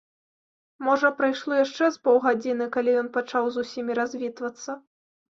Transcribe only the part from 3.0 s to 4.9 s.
ён пачаў з усімі развітвацца.